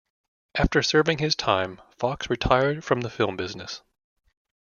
After 0.55 0.81
serving 0.81 1.19
his 1.19 1.35
time, 1.35 1.79
Fox 1.99 2.27
retired 2.27 2.83
from 2.83 3.01
the 3.01 3.09
film 3.11 3.37
business. 3.37 3.83